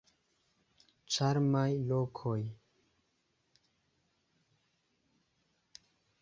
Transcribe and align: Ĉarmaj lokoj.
Ĉarmaj 1.15 1.65
lokoj. 1.91 2.39